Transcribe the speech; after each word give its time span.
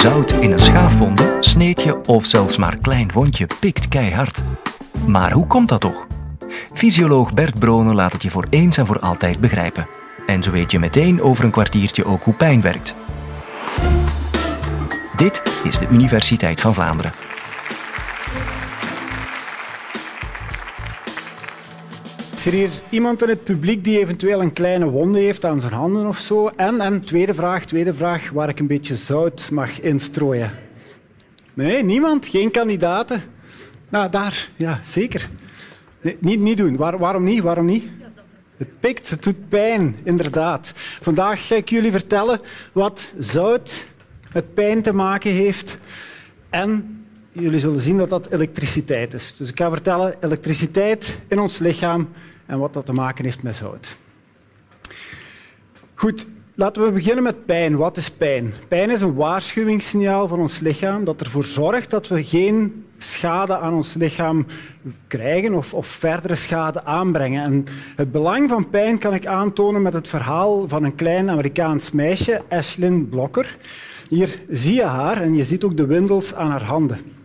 Zout 0.00 0.32
in 0.32 0.52
een 0.52 0.58
schaafwonde, 0.58 1.36
sneetje 1.40 2.00
of 2.06 2.26
zelfs 2.26 2.56
maar 2.56 2.78
klein 2.78 3.10
wondje 3.12 3.46
pikt 3.60 3.88
keihard. 3.88 4.42
Maar 5.06 5.32
hoe 5.32 5.46
komt 5.46 5.68
dat 5.68 5.80
toch? 5.80 6.06
Fysioloog 6.72 7.34
Bert 7.34 7.58
Bronen 7.58 7.94
laat 7.94 8.12
het 8.12 8.22
je 8.22 8.30
voor 8.30 8.46
eens 8.50 8.76
en 8.76 8.86
voor 8.86 9.00
altijd 9.00 9.40
begrijpen. 9.40 9.88
En 10.26 10.42
zo 10.42 10.50
weet 10.50 10.70
je 10.70 10.78
meteen 10.78 11.22
over 11.22 11.44
een 11.44 11.50
kwartiertje 11.50 12.04
ook 12.04 12.24
hoe 12.24 12.34
pijn 12.34 12.60
werkt. 12.60 12.94
Dit 15.16 15.42
is 15.64 15.78
de 15.78 15.86
Universiteit 15.90 16.60
van 16.60 16.74
Vlaanderen. 16.74 17.12
Is 22.40 22.46
er 22.46 22.52
hier 22.52 22.70
iemand 22.90 23.22
in 23.22 23.28
het 23.28 23.44
publiek 23.44 23.84
die 23.84 23.98
eventueel 23.98 24.40
een 24.40 24.52
kleine 24.52 24.90
wonde 24.90 25.18
heeft 25.18 25.44
aan 25.44 25.60
zijn 25.60 25.72
handen 25.72 26.06
of 26.06 26.18
zo? 26.18 26.48
En, 26.48 26.80
en 26.80 27.04
tweede 27.04 27.34
vraag, 27.34 27.64
tweede 27.64 27.94
vraag, 27.94 28.30
waar 28.30 28.48
ik 28.48 28.58
een 28.58 28.66
beetje 28.66 28.96
zout 28.96 29.50
mag 29.50 29.80
instrooien. 29.80 30.50
Nee, 31.54 31.84
niemand? 31.84 32.26
Geen 32.26 32.50
kandidaten? 32.50 33.22
Nou, 33.88 34.10
daar, 34.10 34.48
ja, 34.56 34.80
zeker. 34.84 35.28
Nee, 36.00 36.16
niet, 36.20 36.40
niet 36.40 36.56
doen. 36.56 36.76
Waar, 36.76 36.98
waarom 36.98 37.24
niet? 37.24 37.42
Waarom 37.42 37.64
niet? 37.64 37.90
Het 38.56 38.80
pikt, 38.80 39.10
het 39.10 39.22
doet 39.22 39.48
pijn, 39.48 39.96
inderdaad. 40.02 40.72
Vandaag 41.00 41.46
ga 41.46 41.54
ik 41.54 41.68
jullie 41.68 41.90
vertellen 41.90 42.40
wat 42.72 43.12
zout 43.18 43.86
met 44.32 44.54
pijn 44.54 44.82
te 44.82 44.92
maken 44.92 45.30
heeft. 45.30 45.78
En 46.50 46.99
jullie 47.32 47.60
zullen 47.60 47.80
zien 47.80 47.96
dat 47.96 48.08
dat 48.08 48.30
elektriciteit 48.30 49.14
is. 49.14 49.34
Dus 49.36 49.48
ik 49.48 49.58
ga 49.58 49.70
vertellen 49.70 50.14
elektriciteit 50.20 51.18
in 51.28 51.38
ons 51.38 51.58
lichaam 51.58 52.08
en 52.46 52.58
wat 52.58 52.72
dat 52.72 52.86
te 52.86 52.92
maken 52.92 53.24
heeft 53.24 53.42
met 53.42 53.56
zout. 53.56 53.96
Goed, 55.94 56.26
laten 56.54 56.82
we 56.82 56.90
beginnen 56.90 57.22
met 57.22 57.46
pijn. 57.46 57.76
Wat 57.76 57.96
is 57.96 58.10
pijn? 58.10 58.52
Pijn 58.68 58.90
is 58.90 59.00
een 59.00 59.14
waarschuwingssignaal 59.14 60.28
van 60.28 60.38
ons 60.38 60.58
lichaam 60.58 61.04
dat 61.04 61.20
ervoor 61.20 61.44
zorgt 61.44 61.90
dat 61.90 62.08
we 62.08 62.24
geen 62.24 62.84
schade 62.98 63.58
aan 63.58 63.74
ons 63.74 63.94
lichaam 63.94 64.46
krijgen 65.06 65.54
of, 65.54 65.74
of 65.74 65.86
verdere 65.86 66.34
schade 66.34 66.84
aanbrengen. 66.84 67.44
En 67.44 67.64
het 67.96 68.12
belang 68.12 68.48
van 68.48 68.70
pijn 68.70 68.98
kan 68.98 69.14
ik 69.14 69.26
aantonen 69.26 69.82
met 69.82 69.92
het 69.92 70.08
verhaal 70.08 70.68
van 70.68 70.84
een 70.84 70.94
klein 70.94 71.30
Amerikaans 71.30 71.90
meisje, 71.90 72.42
Ashlyn 72.48 73.08
Blocker. 73.08 73.56
Hier 74.08 74.38
zie 74.48 74.74
je 74.74 74.84
haar 74.84 75.20
en 75.20 75.34
je 75.34 75.44
ziet 75.44 75.64
ook 75.64 75.76
de 75.76 75.86
windels 75.86 76.34
aan 76.34 76.50
haar 76.50 76.64
handen. 76.64 77.19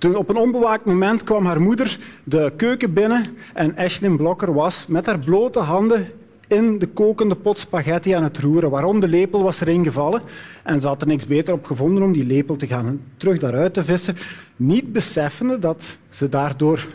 Toen 0.00 0.16
op 0.16 0.28
een 0.28 0.36
onbewaakt 0.36 0.84
moment 0.84 1.22
kwam 1.22 1.46
haar 1.46 1.60
moeder 1.60 1.98
de 2.24 2.52
keuken 2.56 2.92
binnen 2.92 3.24
en 3.54 3.76
Ashlyn 3.76 4.16
Blokker 4.16 4.54
was 4.54 4.84
met 4.88 5.06
haar 5.06 5.18
blote 5.18 5.58
handen 5.58 6.06
in 6.46 6.78
de 6.78 6.86
kokende 6.86 7.34
pot 7.34 7.58
spaghetti 7.58 8.12
aan 8.12 8.22
het 8.22 8.38
roeren. 8.38 8.70
Waarom? 8.70 9.00
De 9.00 9.08
lepel 9.08 9.42
was 9.42 9.60
erin 9.60 9.84
gevallen 9.84 10.22
en 10.64 10.80
ze 10.80 10.86
had 10.86 11.00
er 11.00 11.06
niks 11.06 11.26
beter 11.26 11.54
op 11.54 11.66
gevonden 11.66 12.02
om 12.02 12.12
die 12.12 12.24
lepel 12.24 12.56
te 12.56 12.66
gaan 12.66 13.00
terug 13.16 13.38
daaruit 13.38 13.74
te 13.74 13.84
vissen. 13.84 14.16
Niet 14.56 14.92
beseffende 14.92 15.58
dat 15.58 15.96
ze 16.10 16.28
daardoor 16.28 16.86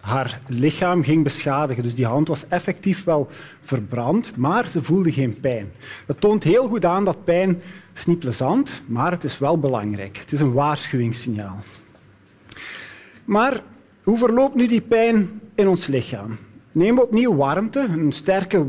haar 0.00 0.40
lichaam 0.46 1.02
ging 1.02 1.22
beschadigen. 1.22 1.82
Dus 1.82 1.94
die 1.94 2.06
hand 2.06 2.28
was 2.28 2.48
effectief 2.48 3.04
wel 3.04 3.28
verbrand, 3.62 4.36
maar 4.36 4.68
ze 4.68 4.82
voelde 4.82 5.12
geen 5.12 5.40
pijn. 5.40 5.72
Dat 6.06 6.20
toont 6.20 6.42
heel 6.42 6.68
goed 6.68 6.84
aan 6.84 7.04
dat 7.04 7.24
pijn 7.24 7.60
is 7.94 8.06
niet 8.06 8.18
plezant, 8.18 8.82
maar 8.86 9.10
het 9.10 9.24
is 9.24 9.38
wel 9.38 9.58
belangrijk. 9.58 10.16
Het 10.16 10.32
is 10.32 10.40
een 10.40 10.52
waarschuwingssignaal. 10.52 11.58
Maar 13.32 13.62
hoe 14.02 14.18
verloopt 14.18 14.54
nu 14.54 14.66
die 14.66 14.80
pijn 14.80 15.40
in 15.54 15.68
ons 15.68 15.86
lichaam? 15.86 16.36
Neem 16.72 16.98
opnieuw 16.98 17.34
warmte, 17.34 17.80
een 17.80 18.12
sterke, 18.12 18.66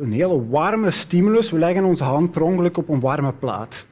een 0.00 0.12
hele 0.12 0.48
warme 0.48 0.90
stimulus. 0.90 1.50
We 1.50 1.58
leggen 1.58 1.84
onze 1.84 2.04
hand 2.04 2.30
per 2.30 2.42
ongeluk 2.42 2.76
op 2.76 2.88
een 2.88 3.00
warme 3.00 3.32
plaat. 3.32 3.86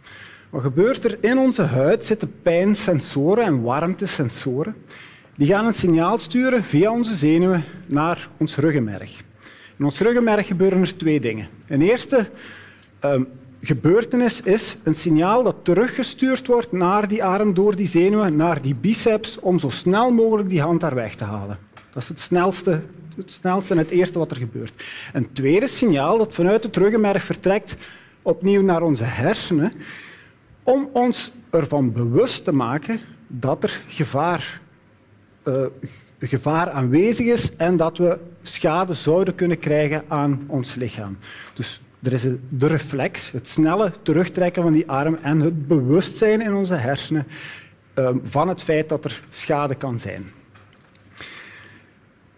Wat 0.50 0.62
gebeurt 0.62 1.04
er? 1.04 1.18
In 1.20 1.38
onze 1.38 1.62
huid 1.62 2.04
zitten 2.04 2.32
pijnsensoren 2.42 3.44
en 3.44 3.62
warmtesensoren. 3.62 4.74
Die 5.36 5.46
gaan 5.46 5.66
een 5.66 5.74
signaal 5.74 6.18
sturen 6.18 6.64
via 6.64 6.92
onze 6.92 7.16
zenuwen 7.16 7.64
naar 7.86 8.28
ons 8.36 8.56
ruggenmerg. 8.56 9.22
In 9.78 9.84
ons 9.84 9.98
ruggenmerg 9.98 10.46
gebeuren 10.46 10.80
er 10.80 10.96
twee 10.96 11.20
dingen. 11.20 11.48
Een 11.66 11.82
eerste 11.82 12.30
um, 13.04 13.28
gebeurtenis 13.60 14.40
is 14.40 14.76
een 14.82 14.94
signaal 14.94 15.42
dat 15.42 15.56
teruggestuurd 15.62 16.46
wordt 16.46 16.72
naar 16.72 17.08
die 17.08 17.24
arm 17.24 17.54
door 17.54 17.76
die 17.76 17.86
zenuwen, 17.86 18.36
naar 18.36 18.62
die 18.62 18.74
biceps, 18.74 19.38
om 19.38 19.58
zo 19.58 19.68
snel 19.68 20.12
mogelijk 20.12 20.48
die 20.48 20.60
hand 20.60 20.80
daar 20.80 20.94
weg 20.94 21.14
te 21.14 21.24
halen. 21.24 21.58
Dat 21.92 22.02
is 22.02 22.08
het 22.08 22.18
snelste, 22.20 22.82
het 23.16 23.30
snelste 23.30 23.72
en 23.72 23.78
het 23.78 23.90
eerste 23.90 24.18
wat 24.18 24.30
er 24.30 24.36
gebeurt. 24.36 24.84
Een 25.12 25.32
tweede 25.32 25.68
signaal 25.68 26.18
dat 26.18 26.34
vanuit 26.34 26.62
het 26.62 26.76
ruggenmerg 26.76 27.22
vertrekt, 27.22 27.76
opnieuw 28.22 28.62
naar 28.62 28.82
onze 28.82 29.04
hersenen, 29.04 29.72
om 30.62 30.88
ons 30.92 31.32
ervan 31.50 31.92
bewust 31.92 32.44
te 32.44 32.52
maken 32.52 33.00
dat 33.26 33.62
er 33.62 33.80
gevaar, 33.88 34.60
uh, 35.44 35.64
gevaar 36.18 36.70
aanwezig 36.70 37.26
is 37.26 37.56
en 37.56 37.76
dat 37.76 37.98
we 37.98 38.18
schade 38.42 38.94
zouden 38.94 39.34
kunnen 39.34 39.58
krijgen 39.58 40.04
aan 40.08 40.44
ons 40.46 40.74
lichaam. 40.74 41.18
Dus 41.54 41.80
er 42.02 42.12
is 42.12 42.22
de 42.48 42.66
reflex, 42.66 43.30
het 43.30 43.48
snelle 43.48 43.92
terugtrekken 44.02 44.62
van 44.62 44.72
die 44.72 44.90
arm 44.90 45.18
en 45.22 45.40
het 45.40 45.68
bewustzijn 45.68 46.40
in 46.40 46.54
onze 46.54 46.74
hersenen 46.74 47.26
ehm, 47.94 48.16
van 48.22 48.48
het 48.48 48.62
feit 48.62 48.88
dat 48.88 49.04
er 49.04 49.22
schade 49.30 49.74
kan 49.74 49.98
zijn. 49.98 50.24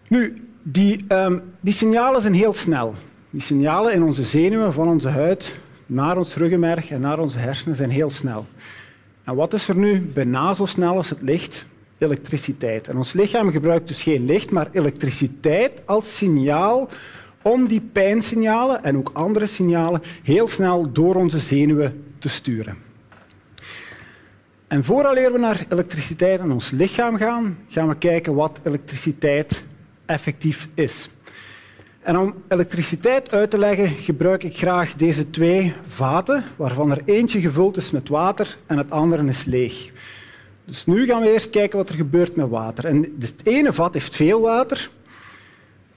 Nu, 0.07 0.41
die, 0.61 1.05
um, 1.07 1.41
die 1.61 1.73
signalen 1.73 2.21
zijn 2.21 2.33
heel 2.33 2.53
snel. 2.53 2.95
Die 3.29 3.41
signalen 3.41 3.93
in 3.93 4.03
onze 4.03 4.23
zenuwen, 4.23 4.73
van 4.73 4.87
onze 4.87 5.07
huid 5.09 5.51
naar 5.85 6.17
ons 6.17 6.35
ruggenmerg 6.35 6.89
en 6.89 7.01
naar 7.01 7.19
onze 7.19 7.37
hersenen 7.37 7.75
zijn 7.75 7.89
heel 7.89 8.09
snel. 8.09 8.45
En 9.23 9.35
wat 9.35 9.53
is 9.53 9.67
er 9.67 9.75
nu 9.75 10.01
bijna 10.01 10.53
zo 10.53 10.65
snel 10.65 10.95
als 10.95 11.09
het 11.09 11.21
licht? 11.21 11.65
Elektriciteit. 11.97 12.87
En 12.87 12.97
ons 12.97 13.13
lichaam 13.13 13.51
gebruikt 13.51 13.87
dus 13.87 14.03
geen 14.03 14.25
licht, 14.25 14.51
maar 14.51 14.67
elektriciteit 14.71 15.81
als 15.85 16.17
signaal 16.17 16.89
om 17.43 17.67
die 17.67 17.81
pijnsignalen 17.91 18.83
en 18.83 18.97
ook 18.97 19.09
andere 19.13 19.47
signalen 19.47 20.01
heel 20.23 20.47
snel 20.47 20.91
door 20.91 21.15
onze 21.15 21.39
zenuwen 21.39 22.03
te 22.19 22.29
sturen. 22.29 22.77
En 24.67 24.83
vooraleer 24.83 25.31
we 25.31 25.37
naar 25.37 25.65
elektriciteit 25.69 26.39
in 26.39 26.51
ons 26.51 26.69
lichaam 26.69 27.17
gaan, 27.17 27.57
gaan 27.67 27.87
we 27.87 27.95
kijken 27.95 28.35
wat 28.35 28.59
elektriciteit 28.63 29.63
effectief 30.05 30.67
is. 30.73 31.09
En 32.01 32.17
om 32.17 32.33
elektriciteit 32.47 33.31
uit 33.31 33.49
te 33.49 33.57
leggen 33.57 33.87
gebruik 33.89 34.43
ik 34.43 34.57
graag 34.57 34.95
deze 34.95 35.29
twee 35.29 35.73
vaten, 35.87 36.43
waarvan 36.55 36.91
er 36.91 37.01
eentje 37.05 37.41
gevuld 37.41 37.77
is 37.77 37.91
met 37.91 38.09
water 38.09 38.57
en 38.65 38.77
het 38.77 38.91
andere 38.91 39.25
is 39.25 39.43
leeg. 39.43 39.91
Dus 40.65 40.85
nu 40.85 41.05
gaan 41.05 41.21
we 41.21 41.33
eerst 41.33 41.49
kijken 41.49 41.77
wat 41.77 41.89
er 41.89 41.95
gebeurt 41.95 42.35
met 42.35 42.49
water. 42.49 42.85
En 42.85 43.15
het 43.19 43.41
ene 43.43 43.73
vat 43.73 43.93
heeft 43.93 44.15
veel 44.15 44.41
water, 44.41 44.89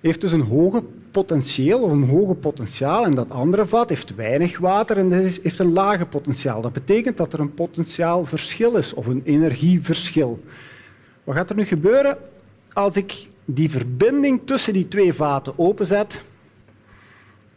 heeft 0.00 0.20
dus 0.20 0.32
een 0.32 0.40
hoge 0.40 0.82
potentieel 1.10 1.80
of 1.80 1.90
een 1.90 2.08
hoge 2.08 2.34
potentiaal 2.34 3.04
en 3.04 3.10
dat 3.10 3.30
andere 3.30 3.66
vat 3.66 3.88
heeft 3.88 4.14
weinig 4.14 4.58
water 4.58 4.96
en 4.96 5.12
heeft 5.12 5.58
een 5.58 5.72
lage 5.72 6.06
potentiaal. 6.06 6.60
Dat 6.60 6.72
betekent 6.72 7.16
dat 7.16 7.32
er 7.32 7.40
een 7.40 7.54
potentiaalverschil 7.54 8.76
is 8.76 8.94
of 8.94 9.06
een 9.06 9.22
energieverschil. 9.24 10.40
Wat 11.24 11.34
gaat 11.34 11.50
er 11.50 11.56
nu 11.56 11.64
gebeuren 11.64 12.18
als 12.72 12.96
ik 12.96 13.26
die 13.44 13.70
verbinding 13.70 14.40
tussen 14.44 14.72
die 14.72 14.88
twee 14.88 15.12
vaten 15.12 15.58
openzet? 15.58 16.22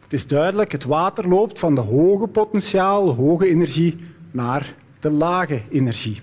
Het 0.00 0.12
is 0.12 0.26
duidelijk, 0.26 0.72
het 0.72 0.84
water 0.84 1.28
loopt 1.28 1.58
van 1.58 1.74
de 1.74 1.80
hoge 1.80 2.26
potentiaal, 2.26 3.14
hoge 3.14 3.48
energie, 3.48 3.98
naar 4.30 4.74
de 5.00 5.10
lage 5.10 5.60
energie. 5.70 6.20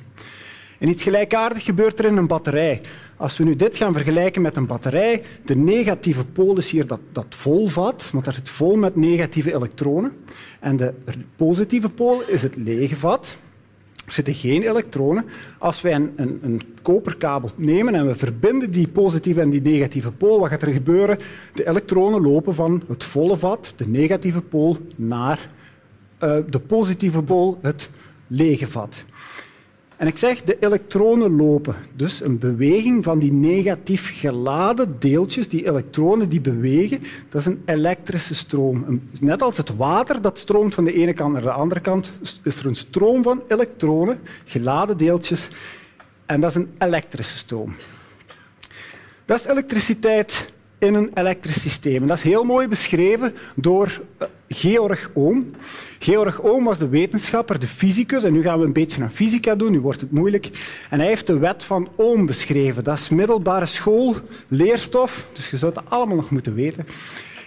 En 0.78 0.90
iets 0.90 1.04
gelijkaardigs 1.04 1.66
gebeurt 1.66 2.00
er 2.00 2.06
in 2.06 2.18
een 2.18 2.28
batterij. 2.28 2.82
Als 3.18 3.38
we 3.38 3.44
nu 3.44 3.56
dit 3.56 3.78
gaan 3.78 3.94
vergelijken 3.94 4.42
met 4.42 4.56
een 4.56 4.66
batterij, 4.66 5.24
de 5.46 5.56
negatieve 5.56 6.26
pool 6.26 6.58
is 6.58 6.72
hier 6.72 6.88
dat, 6.88 7.00
dat 7.12 7.26
volvat, 7.30 8.10
want 8.12 8.26
daar 8.26 8.34
zit 8.34 8.50
vol 8.50 8.76
met 8.76 8.96
negatieve 8.96 9.54
elektronen. 9.54 10.12
En 10.60 10.78
de 10.78 10.94
positieve 11.36 11.90
pool 11.90 12.22
is 12.28 12.42
het 12.42 12.56
lege 12.56 12.96
vat. 12.96 13.38
Er 14.06 14.13
zitten 14.13 14.34
geen 14.34 14.63
elektronen. 14.63 15.25
Als 15.57 15.81
wij 15.81 15.94
een, 15.94 16.13
een, 16.16 16.40
een, 16.42 16.62
koperkabel 16.81 17.51
nemen 17.56 17.96
en 17.96 18.07
we 18.07 18.16
verbinden 18.16 18.72
die 18.72 18.88
positieve 18.88 19.42
en 19.42 19.50
die 19.50 19.62
negatieve 19.62 20.12
pool, 20.12 20.40
wat 20.40 20.50
gaat 20.50 20.62
er 20.62 20.72
gebeuren? 20.72 21.19
De 21.54 21.68
elektronen 21.68 22.22
lopen 22.22 22.56
van 22.56 22.84
het 22.88 23.04
volle 23.04 23.38
vat, 23.38 23.74
de 23.75 23.88
negatieve 23.88 24.42
pool, 24.42 24.78
naar 24.96 25.50
uh, 26.24 26.38
de 26.50 26.60
positieve 26.60 27.22
pool, 27.22 27.60
het 27.62 27.90
lege 28.28 28.68
vat. 28.68 29.06
En 29.98 30.08
ik 30.08 30.18
zeg 30.18 30.44
de 30.44 30.58
elektronen 30.60 31.36
lopen. 31.36 31.76
Dus 31.94 32.22
een 32.22 32.38
beweging 32.38 33.04
van 33.04 33.20
die 33.20 33.32
negatief 33.32 34.20
geladen 34.20 34.96
deeltjes, 35.00 35.48
die 35.48 35.68
elektronen 35.68 36.30
die 36.30 36.42
bewegen, 36.42 37.02
dat 37.30 37.42
is 37.42 37.48
een 37.48 37.62
elektrische 37.66 38.36
stroom. 38.36 39.02
Net 39.20 39.42
als 39.42 39.58
het 39.58 39.76
water 39.76 40.22
dat 40.22 40.38
stroomt 40.38 40.74
van 40.74 40.84
de 40.84 40.94
ene 40.94 41.14
kant 41.14 41.34
naar 41.34 41.42
de 41.42 41.52
andere 41.52 41.80
kant, 41.80 42.12
is 42.44 42.56
er 42.58 42.66
een 42.66 42.76
stroom 42.76 43.24
van 43.24 43.42
elektronen, 43.48 44.20
geladen 44.46 44.98
deeltjes, 44.98 45.50
en 46.26 46.42
dat 46.42 46.50
is 46.50 46.56
een 46.56 46.72
elektrische 46.78 47.38
stroom. 47.38 47.76
Dat 49.26 49.40
is 49.40 49.46
elektriciteit 49.46 50.52
in 50.79 50.94
een 50.94 51.12
elektrisch 51.13 51.62
systeem. 51.62 52.07
Dat 52.07 52.18
is 52.18 52.24
heel 52.24 52.44
mooi 52.44 52.68
beschreven 52.68 53.33
door 53.56 54.01
eh, 54.18 54.27
Georg 54.50 55.09
Ohm. 55.13 55.41
Georg 56.00 56.39
Ohm 56.39 56.63
was 56.63 56.77
de 56.77 56.88
wetenschapper, 56.88 57.59
de 57.59 57.68
fysicus, 57.68 58.24
en 58.24 58.33
nu 58.33 58.41
gaan 58.41 58.59
we 58.59 58.65
een 58.65 58.74
beetje 58.74 59.00
naar 59.00 59.09
fysica 59.09 59.56
doen, 59.56 59.71
nu 59.71 59.79
wordt 59.79 60.01
het 60.01 60.12
moeilijk. 60.12 60.50
En 60.89 61.00
hij 61.00 61.07
heeft 61.07 61.27
de 61.27 61.38
wet 61.38 61.63
van 61.63 61.89
Ohm 61.95 62.25
beschreven. 62.25 62.83
Dat 62.83 62.97
is 62.97 63.09
middelbare 63.09 63.65
school, 63.65 64.15
leerstof, 64.47 65.25
dus 65.33 65.50
je 65.50 65.57
zou 65.57 65.74
het 65.75 65.89
allemaal 65.89 66.15
nog 66.15 66.29
moeten 66.29 66.53
weten. 66.53 66.85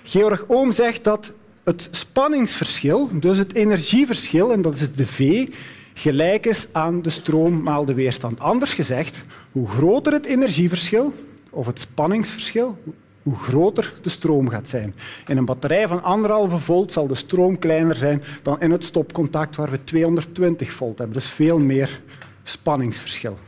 Georg 0.02 0.44
Ohm 0.46 0.70
zegt 0.70 1.04
dat 1.04 1.32
het 1.64 1.88
spanningsverschil, 1.90 3.08
dus 3.12 3.38
het 3.38 3.54
energieverschil, 3.54 4.52
en 4.52 4.62
dat 4.62 4.74
is 4.74 4.92
de 4.92 5.06
V, 5.06 5.46
gelijk 5.94 6.46
is 6.46 6.68
aan 6.72 7.02
de 7.02 7.10
stroom 7.10 7.62
maal 7.62 7.84
de 7.84 7.94
weerstand. 7.94 8.40
Anders 8.40 8.74
gezegd, 8.74 9.20
hoe 9.52 9.68
groter 9.68 10.12
het 10.12 10.26
energieverschil 10.26 11.12
of 11.50 11.66
het 11.66 11.78
spanningsverschil, 11.78 12.78
hoe 13.22 13.36
groter 13.36 13.94
de 14.02 14.08
stroom 14.08 14.48
gaat 14.48 14.68
zijn. 14.68 14.94
In 15.26 15.36
een 15.36 15.44
batterij 15.44 15.88
van 15.88 16.02
anderhalve 16.02 16.58
volt 16.58 16.92
zal 16.92 17.06
de 17.06 17.14
stroom 17.14 17.58
kleiner 17.58 17.96
zijn 17.96 18.22
dan 18.42 18.60
in 18.60 18.70
het 18.70 18.84
stopcontact 18.84 19.56
waar 19.56 19.70
we 19.70 19.84
220 19.84 20.72
volt 20.72 20.98
hebben. 20.98 21.16
Dus 21.16 21.26
veel 21.26 21.58
meer 21.58 22.00
spanningsverschil. 22.42 23.38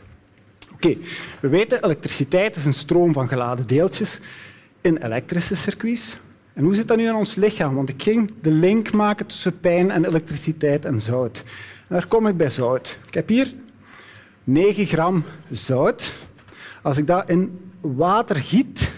Oké, 0.72 0.96
we 1.40 1.48
weten 1.48 1.84
elektriciteit 1.84 2.56
is 2.56 2.64
een 2.64 2.74
stroom 2.74 3.12
van 3.12 3.28
geladen 3.28 3.66
deeltjes 3.66 4.20
in 4.80 4.96
elektrische 4.96 5.56
circuits. 5.56 6.16
En 6.52 6.64
hoe 6.64 6.74
zit 6.74 6.88
dat 6.88 6.96
nu 6.96 7.06
in 7.06 7.14
ons 7.14 7.34
lichaam? 7.34 7.74
Want 7.74 7.88
ik 7.88 8.02
ging 8.02 8.32
de 8.40 8.50
link 8.50 8.92
maken 8.92 9.26
tussen 9.26 9.58
pijn 9.58 9.90
en 9.90 10.04
elektriciteit 10.04 10.84
en 10.84 11.00
zout. 11.00 11.42
En 11.88 11.98
daar 11.98 12.06
kom 12.06 12.26
ik 12.26 12.36
bij 12.36 12.50
zout. 12.50 12.98
Ik 13.06 13.14
heb 13.14 13.28
hier 13.28 13.52
9 14.44 14.86
gram 14.86 15.24
zout. 15.50 16.12
Als 16.82 16.96
ik 16.96 17.06
dat 17.06 17.28
in 17.28 17.70
water 17.80 18.36
giet, 18.36 18.91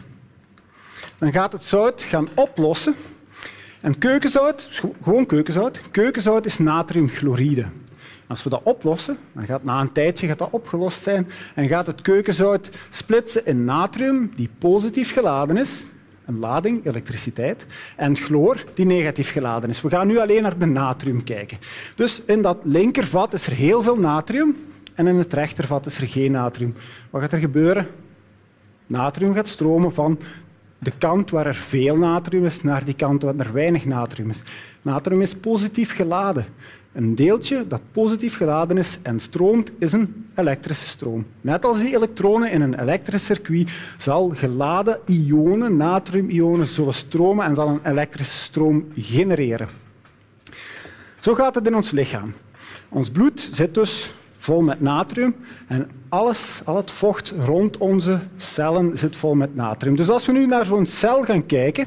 dan 1.24 1.32
gaat 1.32 1.52
het 1.52 1.62
zout 1.62 2.02
gaan 2.02 2.28
oplossen. 2.34 2.94
En 3.80 3.98
keukenzout, 3.98 4.82
gewoon 5.02 5.26
keukenzout, 5.26 5.80
keukenzout 5.90 6.46
is 6.46 6.58
natriumchloride. 6.58 7.66
Als 8.26 8.42
we 8.42 8.50
dat 8.50 8.60
oplossen, 8.62 9.18
dan 9.32 9.46
gaat 9.46 9.64
na 9.64 9.80
een 9.80 9.92
tijdje 9.92 10.26
gaat 10.26 10.38
dat 10.38 10.50
opgelost 10.50 11.02
zijn 11.02 11.28
en 11.54 11.68
gaat 11.68 11.86
het 11.86 12.00
keukenzout 12.00 12.70
splitsen 12.90 13.46
in 13.46 13.64
natrium, 13.64 14.32
die 14.36 14.48
positief 14.58 15.12
geladen 15.12 15.56
is, 15.56 15.84
een 16.24 16.38
lading, 16.38 16.86
elektriciteit, 16.86 17.66
en 17.96 18.16
chloor, 18.16 18.64
die 18.74 18.86
negatief 18.86 19.32
geladen 19.32 19.70
is. 19.70 19.80
We 19.80 19.90
gaan 19.90 20.06
nu 20.06 20.18
alleen 20.18 20.42
naar 20.42 20.58
de 20.58 20.66
natrium 20.66 21.24
kijken. 21.24 21.58
Dus 21.96 22.22
in 22.26 22.42
dat 22.42 22.58
linkervat 22.62 23.32
is 23.32 23.46
er 23.46 23.52
heel 23.52 23.82
veel 23.82 23.98
natrium 23.98 24.56
en 24.94 25.06
in 25.06 25.16
het 25.16 25.32
rechtervat 25.32 25.86
is 25.86 25.98
er 25.98 26.08
geen 26.08 26.32
natrium. 26.32 26.74
Wat 27.10 27.20
gaat 27.20 27.32
er 27.32 27.38
gebeuren? 27.38 27.88
Natrium 28.86 29.34
gaat 29.34 29.48
stromen 29.48 29.94
van 29.94 30.18
de 30.84 30.92
kant 30.98 31.30
waar 31.30 31.46
er 31.46 31.54
veel 31.54 31.96
natrium 31.96 32.44
is 32.44 32.62
naar 32.62 32.84
die 32.84 32.94
kant 32.94 33.22
waar 33.22 33.36
er 33.36 33.52
weinig 33.52 33.84
natrium 33.84 34.30
is. 34.30 34.42
Natrium 34.82 35.20
is 35.20 35.34
positief 35.34 35.94
geladen. 35.94 36.46
Een 36.92 37.14
deeltje 37.14 37.66
dat 37.66 37.80
positief 37.92 38.36
geladen 38.36 38.78
is 38.78 38.98
en 39.02 39.20
stroomt, 39.20 39.70
is 39.78 39.92
een 39.92 40.26
elektrische 40.34 40.86
stroom. 40.86 41.26
Net 41.40 41.64
als 41.64 41.78
die 41.78 41.96
elektronen 41.96 42.50
in 42.50 42.60
een 42.60 42.80
elektrisch 42.80 43.24
circuit 43.24 43.72
zal 43.98 44.28
geladen 44.28 44.98
ionen, 45.06 45.76
natriumionen, 45.76 46.66
zullen 46.66 46.94
stromen 46.94 47.46
en 47.46 47.54
zal 47.54 47.68
een 47.68 47.90
elektrische 47.90 48.38
stroom 48.38 48.84
genereren. 48.96 49.68
Zo 51.20 51.34
gaat 51.34 51.54
het 51.54 51.66
in 51.66 51.74
ons 51.74 51.90
lichaam. 51.90 52.32
Ons 52.88 53.10
bloed 53.10 53.48
zit 53.52 53.74
dus 53.74 54.10
vol 54.44 54.62
met 54.62 54.80
natrium 54.80 55.34
en 55.66 55.90
alles, 56.08 56.60
al 56.64 56.76
het 56.76 56.90
vocht 56.90 57.32
rond 57.44 57.76
onze 57.76 58.18
cellen 58.36 58.98
zit 58.98 59.16
vol 59.16 59.34
met 59.34 59.54
natrium. 59.54 59.96
Dus 59.96 60.08
als 60.08 60.26
we 60.26 60.32
nu 60.32 60.46
naar 60.46 60.64
zo'n 60.64 60.86
cel 60.86 61.22
gaan 61.22 61.46
kijken, 61.46 61.86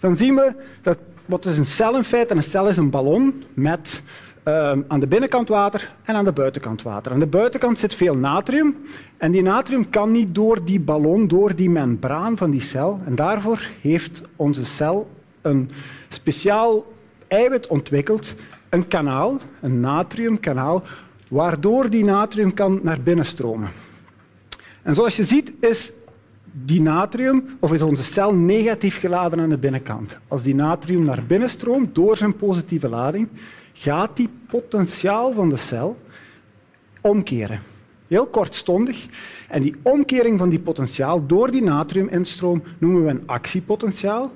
dan 0.00 0.16
zien 0.16 0.34
we 0.34 0.54
dat 0.82 0.98
wat 1.26 1.44
is 1.44 1.58
een 1.58 1.66
cel 1.66 1.96
in 1.96 2.04
feite? 2.04 2.34
Een 2.34 2.42
cel 2.42 2.68
is 2.68 2.76
een 2.76 2.90
ballon 2.90 3.44
met 3.54 4.02
uh, 4.44 4.72
aan 4.88 5.00
de 5.00 5.06
binnenkant 5.06 5.48
water 5.48 5.90
en 6.04 6.14
aan 6.14 6.24
de 6.24 6.32
buitenkant 6.32 6.82
water. 6.82 7.12
Aan 7.12 7.18
de 7.18 7.26
buitenkant 7.26 7.78
zit 7.78 7.94
veel 7.94 8.16
natrium 8.16 8.76
en 9.16 9.30
die 9.30 9.42
natrium 9.42 9.90
kan 9.90 10.10
niet 10.10 10.34
door 10.34 10.64
die 10.64 10.80
ballon, 10.80 11.28
door 11.28 11.54
die 11.54 11.70
membraan 11.70 12.36
van 12.36 12.50
die 12.50 12.60
cel. 12.60 13.00
En 13.04 13.14
daarvoor 13.14 13.60
heeft 13.80 14.20
onze 14.36 14.64
cel 14.64 15.10
een 15.42 15.70
speciaal 16.08 16.84
eiwit 17.26 17.66
ontwikkeld, 17.66 18.34
een 18.68 18.88
kanaal, 18.88 19.38
een 19.60 19.80
natriumkanaal, 19.80 20.82
waardoor 21.30 21.90
die 21.90 22.04
natrium 22.04 22.54
kan 22.54 22.80
naar 22.82 23.00
binnen 23.00 23.24
stromen. 23.24 23.68
En 24.82 24.94
zoals 24.94 25.16
je 25.16 25.24
ziet 25.24 25.52
is 25.60 25.92
die 26.64 26.80
natrium, 26.80 27.44
of 27.60 27.72
is 27.72 27.82
onze 27.82 28.02
cel 28.02 28.34
negatief 28.34 29.00
geladen 29.00 29.40
aan 29.40 29.48
de 29.48 29.58
binnenkant. 29.58 30.16
Als 30.28 30.42
die 30.42 30.54
natrium 30.54 31.04
naar 31.04 31.22
binnen 31.26 31.50
stroomt 31.50 31.94
door 31.94 32.16
zijn 32.16 32.36
positieve 32.36 32.88
lading, 32.88 33.28
gaat 33.72 34.16
die 34.16 34.28
potentiaal 34.48 35.32
van 35.32 35.48
de 35.48 35.56
cel 35.56 35.96
omkeren. 37.00 37.60
Heel 38.06 38.26
kortstondig. 38.26 39.06
En 39.48 39.62
die 39.62 39.74
omkering 39.82 40.38
van 40.38 40.48
die 40.48 40.58
potentiaal 40.58 41.26
door 41.26 41.50
die 41.50 41.62
natriuminstroom 41.62 42.62
noemen 42.78 43.04
we 43.04 43.10
een 43.10 43.26
actiepotentiaal 43.26 44.32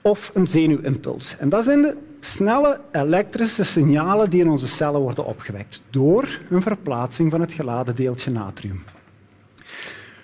of 0.00 0.30
een 0.34 0.48
zenuwimpuls. 0.48 1.36
En 1.38 1.48
dat 1.48 1.64
zijn 1.64 1.82
de 1.82 1.96
snelle 2.32 2.80
elektrische 2.92 3.64
signalen 3.64 4.30
die 4.30 4.40
in 4.40 4.50
onze 4.50 4.66
cellen 4.68 5.00
worden 5.00 5.26
opgewekt 5.26 5.82
door 5.90 6.38
een 6.50 6.62
verplaatsing 6.62 7.30
van 7.30 7.40
het 7.40 7.52
geladen 7.52 7.94
deeltje 7.94 8.30
natrium. 8.30 8.82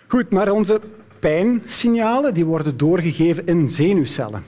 Goed, 0.06 0.30
maar 0.30 0.50
onze 0.50 0.80
pijnsignalen 1.18 2.34
die 2.34 2.44
worden 2.44 2.76
doorgegeven 2.76 3.46
in 3.46 3.68
zenuwcellen. 3.68 4.42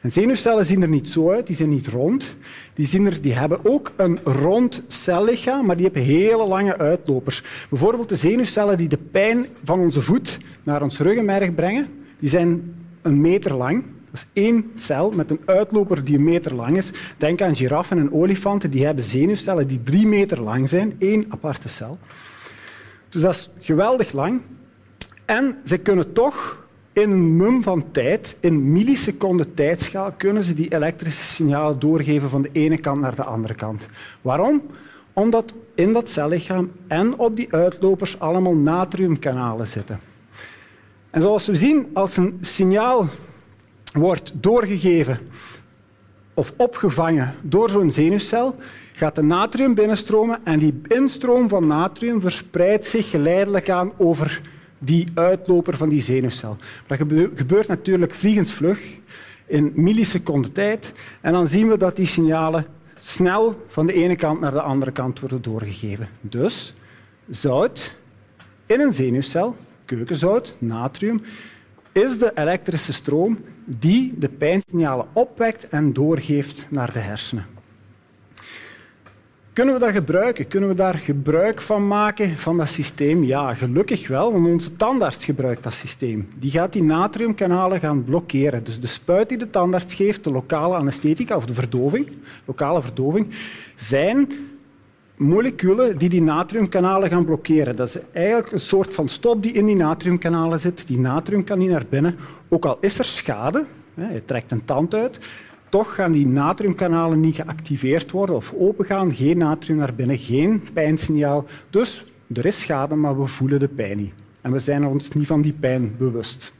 En 0.00 0.12
zenuwcellen 0.12 0.66
zien 0.66 0.82
er 0.82 0.88
niet 0.88 1.08
zo 1.08 1.30
uit, 1.30 1.46
die 1.46 1.56
zijn 1.56 1.68
niet 1.68 1.86
rond. 1.86 2.36
Die, 2.74 2.86
zien 2.86 3.06
er, 3.06 3.20
die 3.22 3.32
hebben 3.32 3.58
ook 3.64 3.92
een 3.96 4.18
rond 4.24 4.82
cellichaam, 4.86 5.66
maar 5.66 5.76
die 5.76 5.84
hebben 5.84 6.02
hele 6.02 6.46
lange 6.46 6.78
uitlopers. 6.78 7.42
Bijvoorbeeld 7.70 8.08
de 8.08 8.16
zenuwcellen 8.16 8.76
die 8.76 8.88
de 8.88 8.98
pijn 9.10 9.46
van 9.64 9.80
onze 9.80 10.02
voet 10.02 10.38
naar 10.62 10.82
ons 10.82 10.98
ruggenmerg 10.98 11.54
brengen, 11.54 11.86
die 12.18 12.28
zijn 12.28 12.74
een 13.02 13.20
meter 13.20 13.54
lang. 13.54 13.84
Dat 14.10 14.20
is 14.20 14.42
één 14.42 14.72
cel 14.76 15.10
met 15.10 15.30
een 15.30 15.40
uitloper 15.44 16.04
die 16.04 16.16
een 16.16 16.24
meter 16.24 16.54
lang 16.54 16.76
is. 16.76 16.90
Denk 17.16 17.42
aan 17.42 17.56
giraffen 17.56 17.98
en 17.98 18.12
olifanten, 18.12 18.70
die 18.70 18.84
hebben 18.84 19.04
zenuwcellen 19.04 19.66
die 19.66 19.82
drie 19.82 20.06
meter 20.06 20.40
lang 20.40 20.68
zijn, 20.68 20.94
één 20.98 21.24
aparte 21.28 21.68
cel. 21.68 21.98
Dus 23.08 23.22
dat 23.22 23.34
is 23.34 23.50
geweldig 23.60 24.12
lang. 24.12 24.40
En 25.24 25.56
ze 25.64 25.78
kunnen 25.78 26.12
toch 26.12 26.58
in 26.92 27.10
een 27.10 27.36
mum 27.36 27.62
van 27.62 27.84
tijd, 27.90 28.36
in 28.40 28.72
milliseconden 28.72 29.54
tijdschaal, 29.54 30.12
kunnen 30.16 30.42
ze 30.42 30.54
die 30.54 30.74
elektrische 30.74 31.24
signalen 31.24 31.78
doorgeven 31.78 32.30
van 32.30 32.42
de 32.42 32.48
ene 32.52 32.78
kant 32.78 33.00
naar 33.00 33.14
de 33.14 33.24
andere 33.24 33.54
kant. 33.54 33.86
Waarom? 34.22 34.62
Omdat 35.12 35.52
in 35.74 35.92
dat 35.92 36.08
cellichaam 36.08 36.70
en 36.86 37.18
op 37.18 37.36
die 37.36 37.52
uitlopers 37.54 38.18
allemaal 38.18 38.54
natriumkanalen 38.54 39.66
zitten. 39.66 40.00
En 41.10 41.20
zoals 41.20 41.46
we 41.46 41.54
zien, 41.54 41.90
als 41.92 42.16
een 42.16 42.38
signaal 42.40 43.08
wordt 43.92 44.32
doorgegeven 44.34 45.18
of 46.34 46.52
opgevangen 46.56 47.34
door 47.42 47.70
zo'n 47.70 47.92
zenuwcel, 47.92 48.54
gaat 48.92 49.14
de 49.14 49.22
natrium 49.22 49.74
binnenstromen 49.74 50.40
en 50.44 50.58
die 50.58 50.80
instroom 50.86 51.48
van 51.48 51.66
natrium 51.66 52.20
verspreidt 52.20 52.86
zich 52.86 53.10
geleidelijk 53.10 53.70
aan 53.70 53.92
over 53.96 54.40
die 54.78 55.08
uitloper 55.14 55.76
van 55.76 55.88
die 55.88 56.00
zenuwcel. 56.00 56.56
Dat 56.86 56.98
gebeurt 57.34 57.68
natuurlijk 57.68 58.14
vliegensvlug 58.14 58.80
in 59.46 59.72
milliseconden 59.74 60.52
tijd. 60.52 60.92
En 61.20 61.32
dan 61.32 61.46
zien 61.46 61.68
we 61.68 61.76
dat 61.76 61.96
die 61.96 62.06
signalen 62.06 62.66
snel 62.98 63.64
van 63.66 63.86
de 63.86 63.92
ene 63.92 64.16
kant 64.16 64.40
naar 64.40 64.52
de 64.52 64.62
andere 64.62 64.90
kant 64.90 65.20
worden 65.20 65.42
doorgegeven. 65.42 66.08
Dus 66.20 66.74
zout 67.30 67.94
in 68.66 68.80
een 68.80 68.92
zenuwcel, 68.92 69.56
keukenzout, 69.84 70.54
natrium, 70.58 71.22
is 71.92 72.18
de 72.18 72.32
elektrische 72.34 72.92
stroom 72.92 73.38
die 73.64 74.14
de 74.18 74.28
pijnsignalen 74.28 75.06
opwekt 75.12 75.68
en 75.68 75.92
doorgeeft 75.92 76.66
naar 76.68 76.92
de 76.92 76.98
hersenen. 76.98 77.46
Kunnen 79.52 79.74
we 79.74 79.80
dat 79.80 79.92
gebruiken? 79.92 80.48
Kunnen 80.48 80.68
we 80.68 80.74
daar 80.74 80.94
gebruik 80.94 81.60
van 81.60 81.86
maken 81.86 82.36
van 82.36 82.56
dat 82.56 82.68
systeem? 82.68 83.24
Ja, 83.24 83.54
gelukkig 83.54 84.08
wel, 84.08 84.32
want 84.32 84.46
onze 84.46 84.76
tandarts 84.76 85.24
gebruikt 85.24 85.62
dat 85.62 85.72
systeem. 85.72 86.28
Die 86.34 86.50
gaat 86.50 86.72
die 86.72 86.82
natriumkanalen 86.82 87.80
gaan 87.80 88.04
blokkeren. 88.04 88.64
Dus 88.64 88.80
de 88.80 88.86
spuit 88.86 89.28
die 89.28 89.38
de 89.38 89.50
tandarts 89.50 89.94
geeft, 89.94 90.24
de 90.24 90.30
lokale 90.30 90.76
anesthetica 90.76 91.36
of 91.36 91.46
de 91.46 91.54
verdoving, 91.54 92.08
lokale 92.44 92.82
verdoving, 92.82 93.26
zijn 93.76 94.28
moleculen 95.20 95.98
die 95.98 96.08
die 96.08 96.22
natriumkanalen 96.22 97.08
gaan 97.08 97.24
blokkeren. 97.24 97.76
Dat 97.76 97.88
is 97.88 97.98
eigenlijk 98.12 98.52
een 98.52 98.60
soort 98.60 98.94
van 98.94 99.08
stop 99.08 99.42
die 99.42 99.52
in 99.52 99.66
die 99.66 99.76
natriumkanalen 99.76 100.60
zit. 100.60 100.86
Die 100.86 100.98
natrium 100.98 101.44
kan 101.44 101.58
niet 101.58 101.70
naar 101.70 101.84
binnen. 101.88 102.16
Ook 102.48 102.64
al 102.64 102.78
is 102.80 102.98
er 102.98 103.04
schade, 103.04 103.64
je 103.94 104.22
trekt 104.24 104.50
een 104.50 104.64
tand 104.64 104.94
uit, 104.94 105.18
toch 105.68 105.94
gaan 105.94 106.12
die 106.12 106.26
natriumkanalen 106.26 107.20
niet 107.20 107.34
geactiveerd 107.34 108.10
worden 108.10 108.36
of 108.36 108.52
opengaan. 108.52 109.12
Geen 109.12 109.38
natrium 109.38 109.78
naar 109.78 109.94
binnen, 109.94 110.18
geen 110.18 110.68
pijnsignaal. 110.72 111.44
Dus 111.70 112.04
er 112.34 112.46
is 112.46 112.60
schade, 112.60 112.94
maar 112.94 113.20
we 113.20 113.26
voelen 113.26 113.58
de 113.58 113.68
pijn 113.68 113.96
niet. 113.96 114.12
En 114.40 114.52
we 114.52 114.58
zijn 114.58 114.84
ons 114.84 115.10
niet 115.10 115.26
van 115.26 115.40
die 115.40 115.54
pijn 115.60 115.94
bewust. 115.98 116.52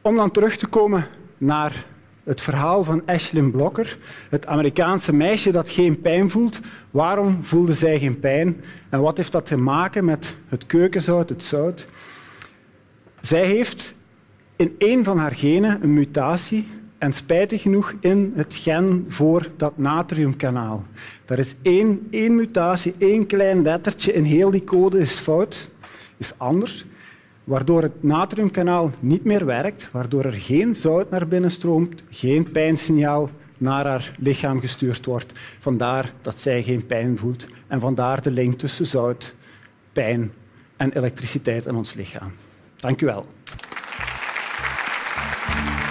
Om 0.00 0.16
dan 0.16 0.30
terug 0.30 0.56
te 0.56 0.66
komen 0.66 1.06
naar 1.38 1.86
het 2.28 2.40
verhaal 2.40 2.84
van 2.84 3.02
Ashlyn 3.06 3.50
Blokker, 3.50 3.98
het 4.28 4.46
Amerikaanse 4.46 5.12
meisje 5.12 5.50
dat 5.50 5.70
geen 5.70 6.00
pijn 6.00 6.30
voelt. 6.30 6.58
Waarom 6.90 7.44
voelde 7.44 7.74
zij 7.74 7.98
geen 7.98 8.18
pijn 8.18 8.60
en 8.88 9.00
wat 9.00 9.16
heeft 9.16 9.32
dat 9.32 9.46
te 9.46 9.56
maken 9.56 10.04
met 10.04 10.34
het 10.48 10.66
keukenzout, 10.66 11.28
het 11.28 11.42
zout? 11.42 11.86
Zij 13.20 13.46
heeft 13.46 13.94
in 14.56 14.74
één 14.78 15.04
van 15.04 15.18
haar 15.18 15.32
genen 15.32 15.82
een 15.82 15.92
mutatie 15.92 16.68
en 16.98 17.12
spijtig 17.12 17.62
genoeg 17.62 17.94
in 18.00 18.32
het 18.36 18.54
gen 18.54 19.06
voor 19.08 19.48
dat 19.56 19.78
natriumkanaal. 19.78 20.84
Er 21.26 21.38
is 21.38 21.54
één, 21.62 22.06
één 22.10 22.34
mutatie, 22.34 22.94
één 22.98 23.26
klein 23.26 23.62
lettertje 23.62 24.12
in 24.12 24.24
heel 24.24 24.50
die 24.50 24.64
code 24.64 24.98
is 24.98 25.18
fout, 25.18 25.68
is 26.16 26.38
anders, 26.38 26.84
waardoor 27.48 27.82
het 27.82 28.02
natriumkanaal 28.02 28.90
niet 28.98 29.24
meer 29.24 29.46
werkt, 29.46 29.88
waardoor 29.92 30.24
er 30.24 30.32
geen 30.32 30.74
zout 30.74 31.10
naar 31.10 31.28
binnen 31.28 31.50
stroomt, 31.50 32.02
geen 32.10 32.50
pijnsignaal 32.52 33.30
naar 33.56 33.86
haar 33.86 34.12
lichaam 34.18 34.60
gestuurd 34.60 35.04
wordt. 35.04 35.38
Vandaar 35.58 36.12
dat 36.20 36.38
zij 36.38 36.62
geen 36.62 36.86
pijn 36.86 37.18
voelt 37.18 37.46
en 37.66 37.80
vandaar 37.80 38.22
de 38.22 38.30
link 38.30 38.58
tussen 38.58 38.86
zout, 38.86 39.34
pijn 39.92 40.32
en 40.76 40.92
elektriciteit 40.92 41.66
in 41.66 41.74
ons 41.74 41.94
lichaam. 41.94 42.32
Dank 42.76 43.00
u 43.00 43.06
wel. 43.06 43.26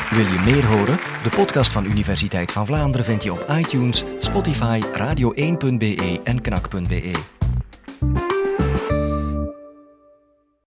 Wil 0.10 0.26
je 0.26 0.42
meer 0.46 0.66
horen? 0.66 0.98
De 1.24 1.30
podcast 1.30 1.72
van 1.72 1.86
Universiteit 1.86 2.52
van 2.52 2.66
Vlaanderen 2.66 3.06
vind 3.06 3.24
je 3.24 3.32
op 3.32 3.46
iTunes, 3.50 4.04
Spotify, 4.20 4.80
radio1.be 4.82 6.20
en 6.24 6.42
knak.be. 6.42 7.37